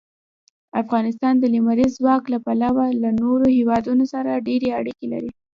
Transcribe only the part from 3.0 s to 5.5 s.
له نورو هېوادونو سره ډېرې اړیکې لري.